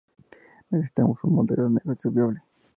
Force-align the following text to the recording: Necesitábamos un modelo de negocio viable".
Necesitábamos 0.71 1.23
un 1.23 1.35
modelo 1.35 1.63
de 1.65 1.75
negocio 1.77 2.09
viable". 2.09 2.41